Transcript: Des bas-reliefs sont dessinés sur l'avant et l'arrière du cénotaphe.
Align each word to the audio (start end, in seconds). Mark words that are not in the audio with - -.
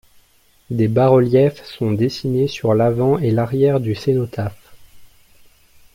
Des 0.71 0.87
bas-reliefs 0.87 1.63
sont 1.63 1.91
dessinés 1.91 2.47
sur 2.47 2.73
l'avant 2.73 3.19
et 3.19 3.29
l'arrière 3.29 3.79
du 3.79 3.93
cénotaphe. 3.93 4.73